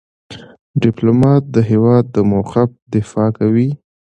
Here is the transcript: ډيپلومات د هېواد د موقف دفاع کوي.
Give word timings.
ډيپلومات 0.83 1.43
د 1.55 1.57
هېواد 1.69 2.03
د 2.15 2.17
موقف 2.31 2.69
دفاع 2.93 3.29
کوي. 3.39 3.69